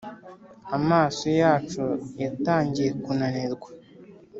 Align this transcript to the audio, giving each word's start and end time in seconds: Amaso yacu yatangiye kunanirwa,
Amaso 0.77 1.25
yacu 1.41 1.83
yatangiye 2.21 2.89
kunanirwa, 3.03 3.69